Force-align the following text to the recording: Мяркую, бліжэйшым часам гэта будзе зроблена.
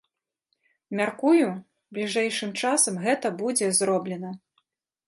Мяркую, 0.99 1.49
бліжэйшым 1.99 2.57
часам 2.63 2.95
гэта 3.05 3.27
будзе 3.45 3.73
зроблена. 3.83 4.35